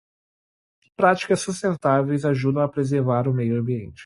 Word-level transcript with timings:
Práticas 0.95 1.41
sustentáveis 1.41 2.25
ajudam 2.25 2.63
a 2.63 2.67
preservar 2.67 3.27
o 3.27 3.33
meio 3.35 3.59
ambiente. 3.59 3.99